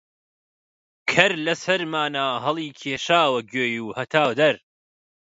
کەر 1.11 1.31
لە 1.45 1.53
سەرمانا 1.63 2.27
هەڵیکێشاوە 2.43 3.39
گوێی 3.51 3.79
و 3.85 3.95
هاتە 3.97 4.23
دەر 4.39 4.55